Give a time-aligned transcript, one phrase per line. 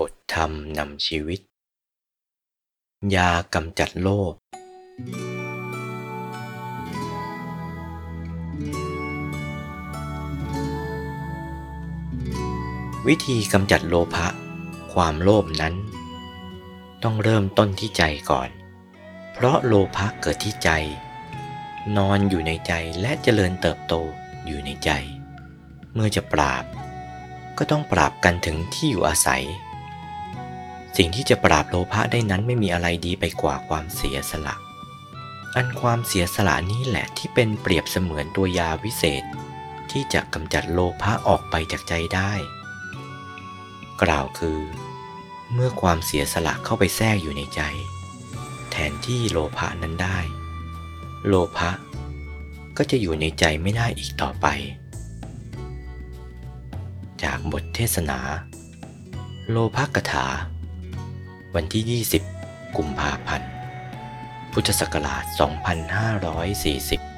[0.00, 1.40] บทธรรมนำชีวิต
[3.14, 4.34] ยากำจัดโลภ
[13.06, 14.26] วิธีกำจัดโลภะ
[14.92, 15.74] ความโลภนั้น
[17.02, 18.48] ต้องเริ่มต้นที่ใจก่อน
[19.32, 20.70] เพราะโลภะเกิดที่ใจ
[21.96, 23.94] นอนอยู่ในใจและเจริญเติบโต
[24.46, 24.90] อยู่ในใจ
[25.94, 26.64] เมื่อจะปราบ
[27.58, 29.44] ก็ต้องปราบกันถึงที่อยู่อาศัย
[30.96, 34.54] สิ่งที่จะปราบโลภะได้นั้นไม่มีอะไรดีไปกว่าความเสียสละ
[35.56, 39.24] อันความเสียสละนี้แหละที่เป็นเปรียบเสมือนตัวยาวิเศษ
[39.90, 42.32] ที่จะกำจัดโลภะออกไปจากใจได้
[44.02, 44.60] กล่าวคือ
[45.52, 47.60] เมื่อความเสียสละเข้าไปแทรกอยู่ในใจ
[48.70, 50.18] แทนที่โลภะนั้นได้
[51.26, 51.70] โลภะ
[52.76, 54.46] ก็จะอยู่ในใจไม่ได้อีกต่อไป
[57.22, 58.20] จากบทเทศนา
[59.50, 60.26] โลภกถา
[61.56, 62.00] วันที่
[62.40, 63.50] 20 กุมภาพันธ์
[64.52, 65.24] พุทธศักราช
[66.84, 67.17] 2540